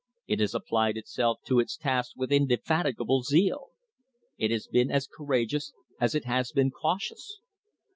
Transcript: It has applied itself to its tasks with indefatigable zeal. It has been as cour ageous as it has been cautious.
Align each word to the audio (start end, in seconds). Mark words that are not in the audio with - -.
It 0.25 0.39
has 0.39 0.55
applied 0.55 0.97
itself 0.97 1.41
to 1.45 1.59
its 1.59 1.77
tasks 1.77 2.15
with 2.15 2.31
indefatigable 2.31 3.21
zeal. 3.21 3.67
It 4.35 4.49
has 4.49 4.65
been 4.65 4.89
as 4.89 5.05
cour 5.05 5.27
ageous 5.35 5.73
as 5.99 6.15
it 6.15 6.25
has 6.25 6.51
been 6.51 6.71
cautious. 6.71 7.37